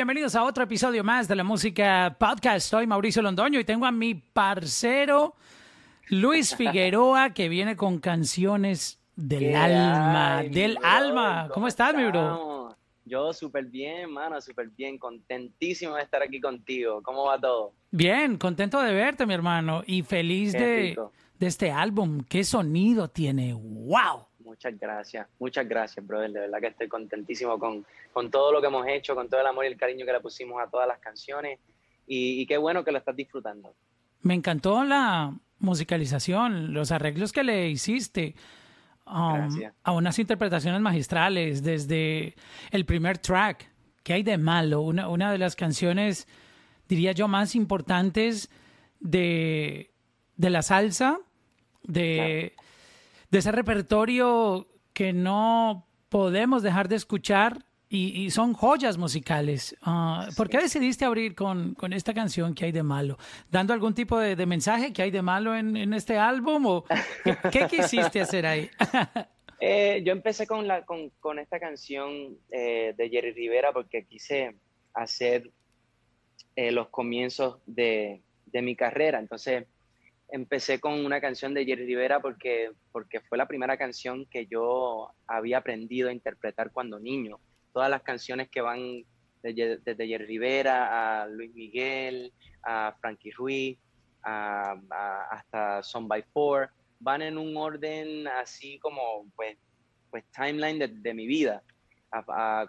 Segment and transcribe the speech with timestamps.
[0.00, 2.70] bienvenidos a otro episodio más de la música podcast.
[2.70, 5.34] Soy Mauricio Londoño y tengo a mi parcero
[6.08, 11.50] Luis Figueroa que viene con canciones del alma, del alma.
[11.52, 12.74] ¿Cómo estás, mi bro?
[13.04, 17.02] Yo súper bien, mano, súper bien, contentísimo de estar aquí contigo.
[17.02, 17.74] ¿Cómo va todo?
[17.90, 20.96] Bien, contento de verte, mi hermano, y feliz de,
[21.38, 22.22] de este álbum.
[22.26, 23.52] ¿Qué sonido tiene?
[23.52, 24.29] ¡Wow!
[24.50, 26.32] Muchas gracias, muchas gracias, brother.
[26.32, 29.46] De verdad que estoy contentísimo con, con todo lo que hemos hecho, con todo el
[29.46, 31.60] amor y el cariño que le pusimos a todas las canciones.
[32.04, 33.72] Y, qué bueno que lo estás disfrutando.
[34.22, 38.34] Me encantó la musicalización, los arreglos que le hiciste.
[39.06, 39.48] Um,
[39.84, 42.34] a unas interpretaciones magistrales desde
[42.72, 43.70] el primer track.
[44.02, 44.80] ¿Qué hay de malo?
[44.80, 46.26] Una, una de las canciones,
[46.88, 48.50] diría yo, más importantes
[48.98, 49.92] de,
[50.36, 51.20] de la salsa,
[51.84, 52.56] de,
[53.30, 59.76] de ese repertorio que no podemos dejar de escuchar y, son joyas musicales.
[59.82, 63.18] Ah, ¿Por qué decidiste abrir con, esta canción que hay de malo?
[63.50, 66.66] ¿Dando algún tipo de, mensaje que hay de malo en, este álbum?
[66.66, 66.84] ¿O
[67.50, 68.70] qué, quisiste hacer ahí?
[69.62, 74.56] Eh, yo empecé con, la, con, esta canción eh, de Jerry Rivera porque quise
[74.94, 75.50] hacer
[76.56, 79.18] eh, los comienzos de, de mi carrera.
[79.18, 79.66] Entonces,
[80.32, 85.12] empecé con una canción de Jerry Rivera porque, porque fue la primera canción que yo
[85.26, 87.38] había aprendido a interpretar cuando niño.
[87.72, 89.04] Todas las canciones que van
[89.42, 93.78] desde, Jerry Rivera a Luis Miguel, a Frankie Ruiz,
[94.22, 99.56] hasta Son by Four, van en un orden así como, pues,
[100.10, 101.62] pues timeline de, mi vida.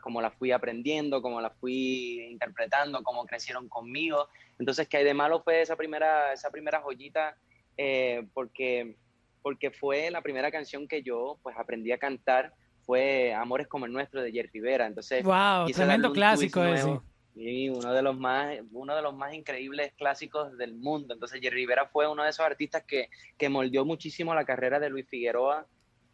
[0.02, 4.30] como la fui aprendiendo, como la fui interpretando, cómo crecieron conmigo.
[4.60, 7.36] Entonces, ¿qué hay de malo fue esa primera, esa primera joyita
[7.78, 8.96] eh, porque,
[9.42, 12.54] porque fue la primera canción que yo pues aprendí a cantar,
[12.86, 14.88] fue Amores como el nuestro de Jerry Rivera.
[14.88, 17.00] Entonces, wow, tremendo clásico ese.
[17.34, 21.14] Y uno de los más, uno de los más increíbles clásicos del mundo.
[21.14, 24.90] Entonces, Jerry Rivera fue uno de esos artistas que, que moldeó muchísimo la carrera de
[24.90, 25.66] Luis Figueroa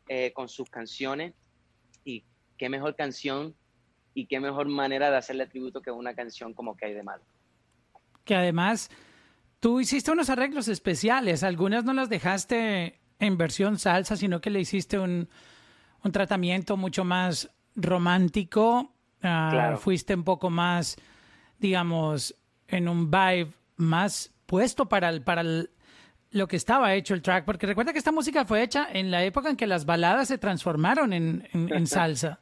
[0.09, 1.33] eh, con sus canciones.
[2.03, 2.23] Y
[2.57, 3.55] qué mejor canción
[4.13, 7.23] y qué mejor manera de hacerle tributo que una canción como que hay de malo.
[8.23, 8.89] Que además
[9.59, 14.59] Tú hiciste unos arreglos especiales, algunas no las dejaste en versión salsa, sino que le
[14.59, 15.29] hiciste un,
[16.11, 18.93] tratamiento mucho más romántico.
[19.21, 20.95] Ah, fuiste un poco más,
[21.59, 22.35] digamos,
[22.67, 25.43] en un vibe más puesto para, el, para
[26.31, 29.23] lo que estaba hecho el track, porque recuerda que esta música fue hecha en la
[29.23, 32.39] época en que las baladas se transformaron en, salsa.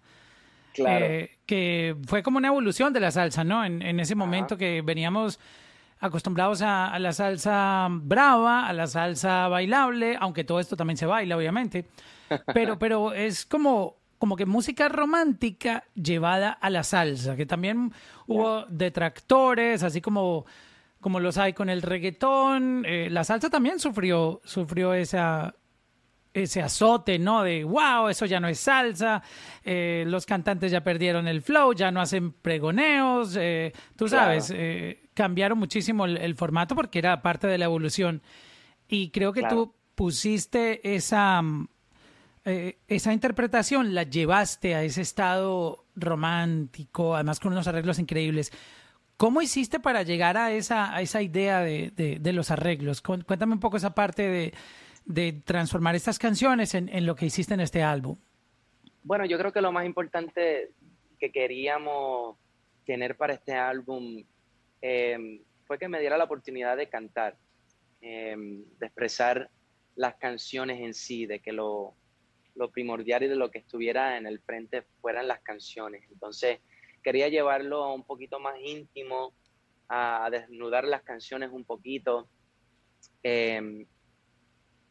[0.73, 1.05] Claro.
[1.05, 3.63] Eh, que fue como una evolución de la salsa, ¿no?
[3.63, 5.39] En, ese momento que veníamos
[5.99, 11.37] acostumbrados a, la salsa brava, a la salsa bailable, aunque todo esto también se baila,
[11.37, 11.87] obviamente.
[12.53, 17.93] Pero, pero es como, como que música romántica llevada a la salsa, que también
[18.27, 20.45] hubo detractores, así como,
[20.99, 22.83] como los hay con el reggaetón.
[22.85, 25.55] Eh, la salsa también sufrió, sufrió esa,
[26.35, 27.43] ese azote, ¿no?
[27.43, 29.23] De, wow, eso ya no es salsa,
[29.63, 35.04] eh, los cantantes ya perdieron el flow, ya no hacen pregoneos, eh, tú sabes, eh,
[35.15, 38.21] cambiaron muchísimo el, formato porque era parte de la evolución.
[38.87, 41.67] Y creo que tú pusiste esa, mm,
[42.43, 48.51] esa interpretación, la llevaste a ese estado romántico, además con unos arreglos increíbles.
[49.17, 53.01] ¿Cómo hiciste para llegar a esa, a esa idea de, de los arreglos?
[53.01, 54.53] Cuéntame un poco esa parte de
[55.05, 58.17] de transformar estas canciones en, lo que hiciste en este álbum?
[59.03, 60.71] Bueno, yo creo que lo más importante
[61.19, 62.37] que queríamos
[62.85, 64.23] tener para este álbum
[64.87, 67.39] em, fue que me diera la oportunidad de cantar,
[68.01, 69.49] em, de expresar
[69.95, 71.95] las canciones en sí, de que lo,
[72.71, 76.07] primordial y de lo que estuviera en el frente fueran las canciones.
[76.11, 76.59] Entonces,
[77.03, 79.33] quería llevarlo un poquito más íntimo,
[79.89, 82.29] a, desnudar las canciones un poquito.
[83.23, 83.87] Eh,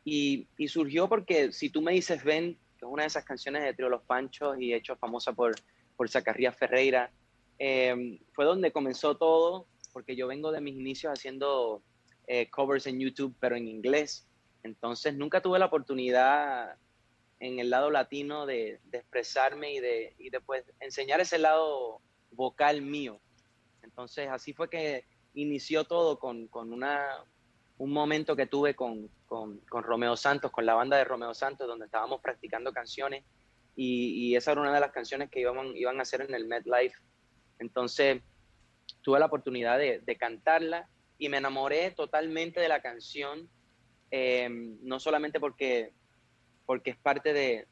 [0.05, 3.75] y, surgió porque si tú me dices Ven, que es una de esas canciones de
[3.75, 5.55] Trio Los Panchos y hecho famosa por,
[5.97, 7.13] por Zacarías Ferreira,
[7.59, 11.83] em, fue donde comenzó todo, porque yo vengo de mis inicios haciendo
[12.27, 14.27] eh, covers en YouTube, pero en inglés.
[14.65, 16.77] Entonces nunca tuve la oportunidad
[17.39, 22.01] en el lado latino de, expresarme y de, y de pues, enseñar ese lado
[22.33, 23.21] vocal mío.
[23.83, 25.05] Entonces así fue que
[25.35, 27.25] inició todo con, con una,
[27.79, 31.87] un momento que tuve con, con, Romeo Santos, con la banda de Romeo Santos, donde
[31.87, 33.25] estábamos practicando canciones
[33.77, 36.97] y, esa era una de las canciones que iban, iban a hacer en el MetLife.
[37.59, 38.23] Entonces
[39.03, 40.89] tuve la oportunidad de, cantarla
[41.19, 43.49] y me enamoré totalmente de la canción,
[44.11, 44.49] eh,
[44.83, 45.93] no solamente porque,
[46.67, 47.67] porque es parte de,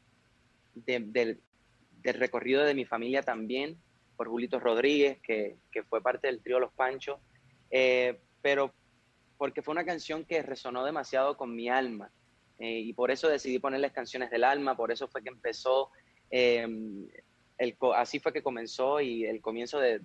[0.74, 1.40] del
[2.14, 3.78] recorrido de mi familia también,
[4.16, 7.18] por Julito Rodríguez, que, que, fue parte del trío Los Panchos,
[7.70, 8.74] eh, pero
[9.38, 12.12] porque fue una canción que resonó demasiado con mi alma.
[12.58, 15.90] Eh, y por eso decidí ponerles canciones del alma, por eso fue que empezó,
[17.94, 20.00] así fue que comenzó y el comienzo de,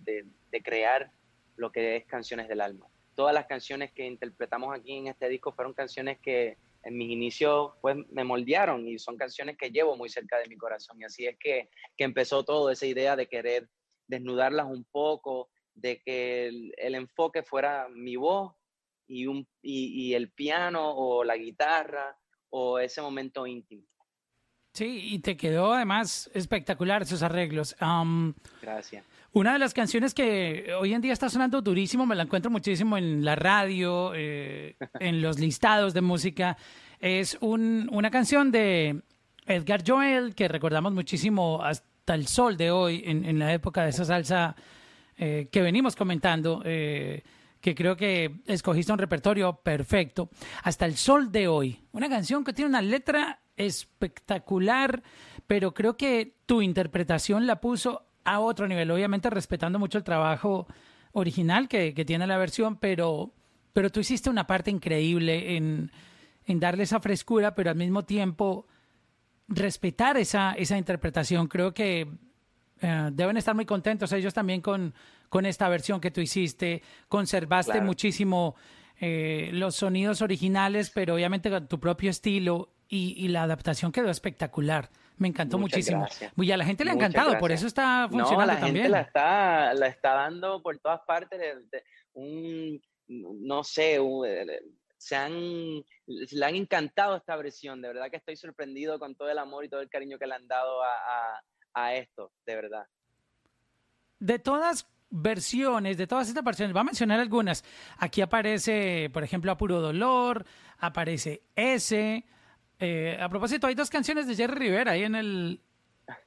[0.64, 1.12] crear
[1.56, 2.88] lo que es Canciones del Alma.
[3.16, 7.72] Todas las canciones que interpretamos aquí en este disco fueron canciones que en mis inicios
[7.82, 11.26] pues me moldearon y son canciones que llevo muy cerca de mi corazón y así
[11.26, 13.68] es que, que empezó todo esa idea de querer
[14.08, 18.54] desnudarlas un poco, de que el, enfoque fuera mi voz
[19.08, 22.18] y, el piano o la guitarra
[22.50, 23.84] o ese momento íntimo.
[24.78, 27.76] Sí, y te quedó además espectacular esos arreglos.
[28.62, 29.04] Gracias.
[29.34, 32.96] Una de las canciones que hoy en día está sonando durísimo, me la encuentro muchísimo
[32.96, 36.58] en la radio, eh, en los listados de música,
[37.00, 39.02] es un, una canción de
[39.48, 43.90] Edgar Joel que recordamos muchísimo hasta el sol de hoy, en, en la época de
[43.90, 44.56] esa salsa
[45.18, 46.62] eh, que venimos comentando.
[46.64, 47.24] Eh,
[47.60, 50.30] que creo que escogiste un repertorio perfecto.
[50.62, 51.82] Hasta el sol de hoy.
[51.94, 55.04] Una canción que tiene una letra espectacular,
[55.48, 60.68] pero creo que tu interpretación la puso a otro nivel, obviamente respetando mucho el trabajo
[61.14, 63.34] original que, tiene la versión, pero,
[63.74, 65.92] pero tú hiciste una parte increíble en,
[66.46, 68.68] en darle esa frescura, pero al mismo tiempo
[69.48, 71.48] respetar esa, esa interpretación.
[71.48, 72.08] Creo que
[72.82, 74.94] eh, deben estar muy contentos ellos también con,
[75.30, 76.84] con esta versión que tú hiciste.
[77.08, 78.56] Conservaste muchísimo
[79.00, 84.10] eh, los sonidos originales, pero obviamente con tu propio estilo y, y la adaptación quedó
[84.10, 84.90] espectacular.
[85.18, 86.08] Me encantó muchísimo.
[86.38, 88.84] Y a la gente le ha encantado, por eso está funcionando no, la también.
[88.84, 91.40] Gente la está, la está dando por todas partes.
[92.14, 94.00] un, no sé,
[94.98, 97.82] se han, le han encantado esta versión.
[97.82, 100.36] De verdad que estoy sorprendido con todo el amor y todo el cariño que le
[100.36, 101.42] han dado a,
[101.74, 102.86] a, esto, de verdad.
[104.20, 107.64] De todas versiones, de todas estas versiones, va a mencionar algunas.
[107.98, 110.46] Aquí aparece, por ejemplo, A Puro Dolor,
[110.78, 112.24] aparece S,
[112.80, 115.62] eh, a propósito, hay dos canciones de Jerry Rivera ahí en el,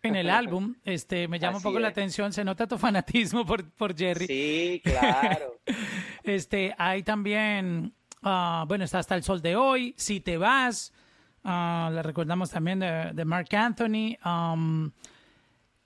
[0.03, 0.75] en el álbum.
[0.85, 4.27] Este, me llama un poco la atención, se nota tu fanatismo por, por Jerry.
[4.27, 5.61] Sí, claro.
[6.25, 7.93] este, hay también,
[8.23, 10.93] uh, bueno, está hasta el sol de hoy, Si te vas,
[11.45, 14.17] uh, la recordamos también de, de Mark Anthony.
[14.25, 14.91] Um,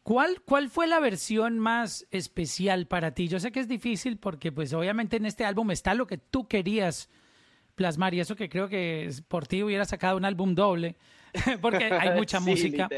[0.04, 3.26] ¿Cuál, ¿Cuál fue la versión más especial para ti?
[3.26, 6.46] Yo sé que es difícil porque pues obviamente en este álbum está lo que tú
[6.46, 7.08] querías
[7.74, 10.96] plasmar y eso que creo que por ti hubiera sacado un álbum doble
[11.60, 12.88] porque hay mucha música.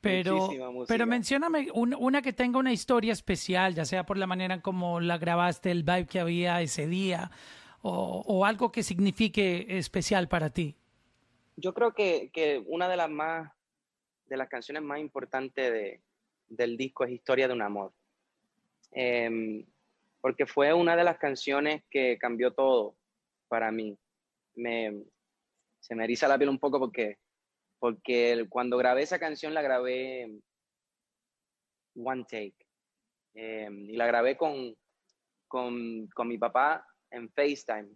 [0.00, 0.50] Pero,
[0.86, 5.00] pero mencióname una que tenga una historia especial, ya sea por la manera en como
[5.00, 7.32] la grabaste, el vibe que había ese día,
[7.82, 10.76] o, algo que signifique especial para ti.
[11.56, 13.50] Yo creo que, que, una de las más,
[14.26, 16.00] de las canciones más importantes de,
[16.48, 17.92] del disco es Historia de un Amor.
[18.92, 19.64] Em,
[20.20, 22.94] porque fue una de las canciones que cambió todo
[23.48, 23.98] para mí.
[24.54, 25.04] Me,
[25.80, 27.18] se me eriza la piel un poco porque,
[27.78, 30.30] porque cuando grabé esa canción la grabé
[31.94, 32.56] one take.
[33.34, 34.74] Em, y la grabé con,
[35.46, 37.88] con, mi papá en FaceTime.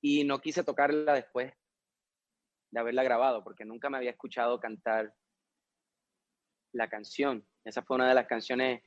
[0.00, 1.52] Y no quise tocarla después
[2.70, 5.12] de haberla grabado porque nunca me había escuchado cantar
[6.72, 7.46] la canción.
[7.64, 8.82] Esa fue una de las canciones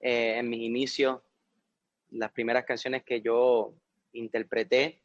[0.00, 1.22] eh, en mis inicios,
[2.10, 3.74] las primeras canciones que yo
[4.12, 5.02] interpreté,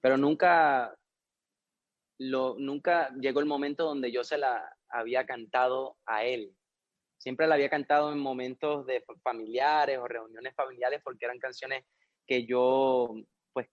[0.00, 0.94] pero nunca,
[2.18, 6.54] lo, nunca llegó el momento donde yo se la había cantado a él.
[7.18, 11.84] Siempre la había cantado en momentos de familiares o reuniones familiares porque eran canciones
[12.26, 13.14] que yo,
[13.52, 13.68] pues,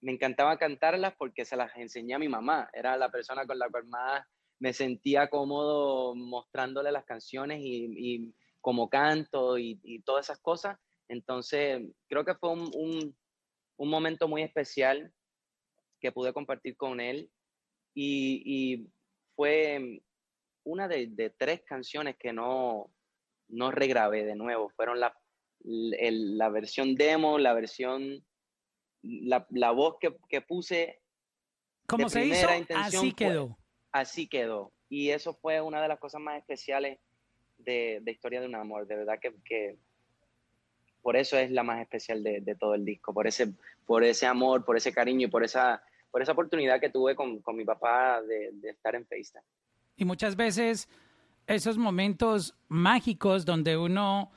[0.00, 2.68] me encantaba cantarlas porque se las enseñé a mi mamá.
[2.72, 4.24] Era la persona con la cual más
[4.58, 10.78] me sentía cómodo mostrándole las canciones y, y como canto y, todas esas cosas.
[11.06, 13.14] Entonces, creo que fue un
[13.78, 15.12] momento muy especial
[16.00, 17.30] que pude compartir con él
[17.94, 18.86] y,
[19.36, 20.00] fue
[20.64, 22.92] una de, tres canciones que no,
[23.48, 24.70] no regrabé de nuevo.
[24.70, 25.16] Fueron la,
[25.64, 28.24] la versión demo, la versión,
[29.02, 31.00] la, la voz que, que, puse.
[31.86, 33.58] Como se hizo, así quedó.
[33.92, 34.72] así quedó.
[34.88, 36.98] Y eso fue una de las cosas más especiales
[37.58, 38.86] de, de Historia de un Amor.
[38.86, 39.78] De verdad que, que
[41.04, 43.52] por eso es la más especial de, todo el disco, por ese,
[43.84, 47.42] por ese amor, por ese cariño y por esa, por esa oportunidad que tuve con,
[47.54, 49.44] mi papá de, estar en FaceTime.
[49.96, 50.88] Y muchas veces
[51.46, 54.32] esos momentos mágicos donde uno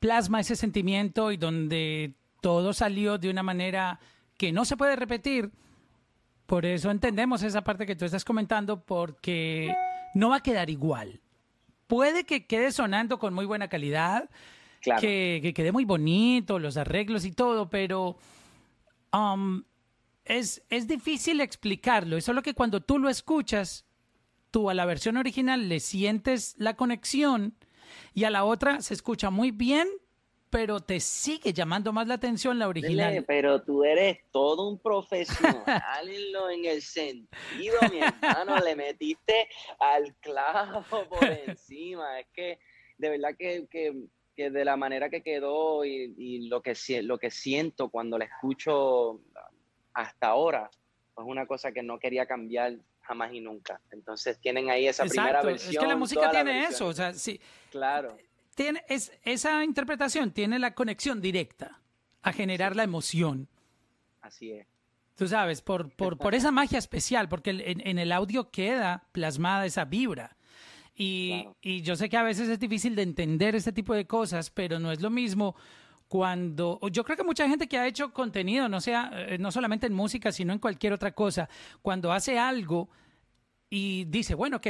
[0.00, 4.00] plasma ese sentimiento y donde todo salió de una manera
[4.38, 5.50] que no se puede repetir,
[6.46, 9.76] por eso entendemos esa parte que tú estás comentando, porque
[10.14, 11.20] no va a quedar igual
[11.92, 14.30] puede que quede sonando con muy buena calidad,
[14.82, 18.16] que, quede muy bonito, los arreglos y todo, pero
[19.12, 19.62] um,
[20.24, 22.16] es, es difícil explicarlo.
[22.16, 23.86] Es solo que cuando tú lo escuchas,
[24.50, 27.54] tú a la versión original le sientes la conexión
[28.14, 29.88] y a la otra se escucha muy bien,
[30.50, 33.24] pero te sigue llamando más la atención la original.
[33.26, 35.64] pero tú eres todo un profesional
[36.06, 39.48] en, el sentido, mi hermano, le metiste
[39.78, 42.20] al clavo por encima.
[42.20, 42.58] Es que
[42.98, 43.94] de verdad que, que,
[44.36, 49.20] de la manera que quedó y, lo, que, lo que siento cuando la escucho
[49.94, 53.80] hasta ahora, es una cosa que no quería cambiar jamás y nunca.
[53.90, 55.74] Entonces tienen ahí esa primera versión.
[55.74, 57.40] Es que la música tiene eso, o sea, sí.
[57.70, 58.16] Claro.
[58.54, 61.80] Tiene, es, esa interpretación tiene la conexión directa
[62.22, 63.48] a generar la emoción.
[64.20, 64.66] Así es.
[65.16, 69.84] Tú sabes, por, por, por esa magia especial, porque en, el audio queda plasmada esa
[69.84, 70.36] vibra.
[70.94, 74.50] Y, y yo sé que a veces es difícil de entender este tipo de cosas,
[74.50, 75.56] pero no es lo mismo
[76.12, 79.86] cuando yo creo que mucha gente que ha hecho contenido, no sea eh, no solamente
[79.86, 81.48] en música, sino en cualquier otra cosa,
[81.80, 82.90] cuando hace algo
[83.70, 84.66] y dice, bueno, ok,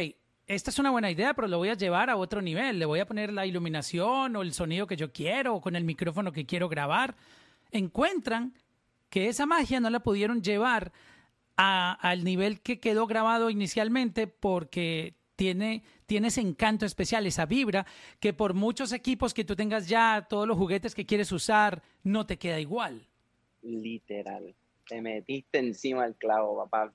[0.46, 3.00] esta es una buena idea, pero lo voy a llevar a otro nivel, le voy
[3.00, 6.46] a poner la iluminación o el sonido que yo quiero o con el micrófono que
[6.46, 7.16] quiero grabar,
[7.72, 8.54] encuentran
[9.10, 10.92] que esa magia no la pudieron llevar
[11.56, 17.86] al nivel que quedó grabado inicialmente porque tiene, tiene ese encanto especial, esa vibra,
[18.20, 22.26] que por muchos equipos que tú tengas ya, todos los juguetes que quieres usar, no
[22.26, 23.06] te queda igual.
[23.62, 24.54] Literal.
[24.88, 26.92] Te metiste encima del clavo, papá.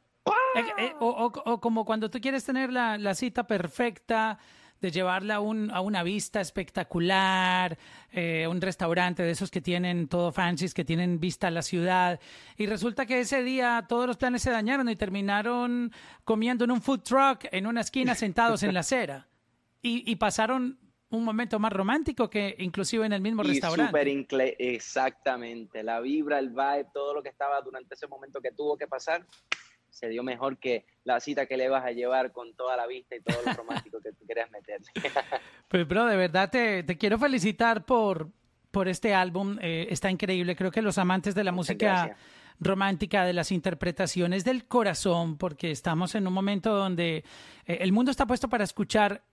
[0.56, 4.40] Eh, eh, o, como cuando tú quieres tener la, la cita perfecta,
[4.82, 7.78] de llevarla a, un, a una vista espectacular,
[8.12, 12.20] eh, un restaurante de esos que tienen todo fancy, que tienen vista a la ciudad.
[12.58, 15.92] Y resulta que ese día todos los planes se dañaron y terminaron
[16.24, 19.28] comiendo en un food truck en una esquina sentados en la acera.
[19.82, 20.80] Y, y pasaron
[21.10, 23.84] un momento más romántico que inclusive en el mismo y restaurante.
[24.60, 28.88] exactamente, la vibra, el vibe, todo lo que estaba durante ese momento que tuvo que
[28.88, 29.26] pasar,
[29.90, 33.16] se dio mejor que la cita que le vas a llevar con toda la vista
[33.16, 34.88] y todo lo romántico que tú querías meterle.
[35.68, 38.30] pues, bro, de verdad te, quiero felicitar por,
[38.72, 39.58] por este álbum.
[39.62, 40.56] Eh, está increíble.
[40.56, 42.16] Creo que los amantes de la música
[42.60, 47.24] romántica, de las interpretaciones del corazón, porque estamos en un momento donde
[47.66, 49.24] eh, el mundo está puesto para escuchar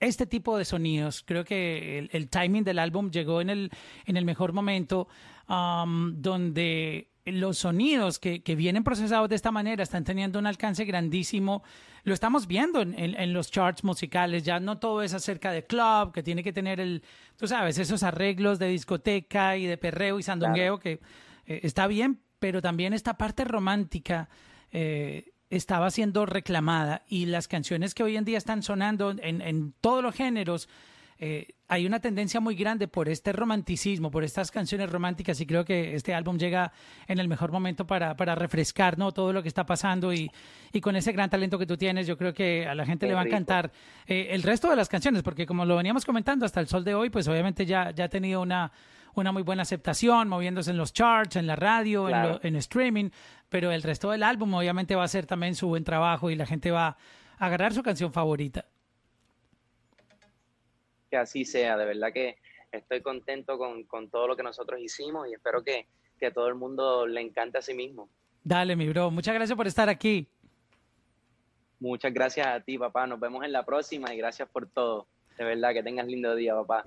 [0.00, 1.22] este tipo de sonidos.
[1.26, 3.70] Creo que el, timing del álbum llegó en el,
[4.04, 5.08] en el mejor momento,
[5.48, 10.84] um, donde los sonidos que, que, vienen procesados de esta manera están teniendo un alcance
[10.84, 11.64] grandísimo.
[12.04, 14.44] Lo estamos viendo en, en, los charts musicales.
[14.44, 17.02] Ya no todo es acerca de club, que tiene que tener el,
[17.36, 21.00] tú sabes, esos arreglos de discoteca y de perreo y sandungueo, que
[21.46, 24.28] eh, está bien, pero también esta parte romántica
[24.70, 27.04] eh, estaba siendo reclamada.
[27.08, 30.68] Y las canciones que hoy en día están sonando en, en todos los géneros
[31.18, 35.64] eh, hay una tendencia muy grande por este romanticismo, por estas canciones románticas y creo
[35.64, 36.72] que este álbum llega
[37.08, 39.12] en el mejor momento para, para refrescar ¿no?
[39.12, 40.30] todo lo que está pasando y,
[40.72, 43.14] y, con ese gran talento que tú tienes yo creo que a la gente le
[43.14, 43.72] va a encantar
[44.06, 46.94] eh, el resto de las canciones porque como lo veníamos comentando hasta el sol de
[46.94, 48.70] hoy pues obviamente ya, ya ha tenido una,
[49.20, 53.10] una muy buena aceptación moviéndose en los charts, en la radio, en, en streaming,
[53.48, 56.46] pero el resto del álbum obviamente va a ser también su buen trabajo y la
[56.46, 56.96] gente va
[57.38, 58.66] a agarrar su canción favorita
[61.10, 61.76] que así sea.
[61.76, 62.36] De verdad que
[62.72, 65.86] estoy contento con, todo lo que nosotros hicimos y espero que,
[66.18, 68.08] que a todo el mundo le encante a sí mismo.
[68.42, 69.10] Dale, mi bro.
[69.10, 70.28] Muchas gracias por estar aquí.
[71.78, 73.06] Muchas gracias a ti, papá.
[73.06, 75.06] Nos vemos en la próxima y gracias por todo.
[75.36, 76.84] De verdad, que tengas lindo día, papá.